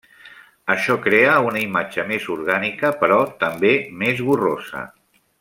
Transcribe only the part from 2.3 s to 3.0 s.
orgànica,